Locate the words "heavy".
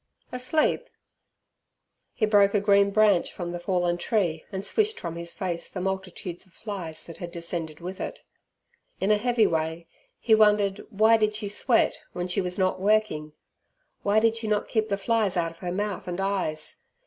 9.19-9.45